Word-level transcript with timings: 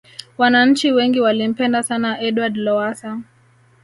wananchi 0.37 0.91
wengi 0.91 1.19
walimpenda 1.21 1.83
sana 1.83 2.21
edward 2.21 2.57
lowasa 2.57 3.21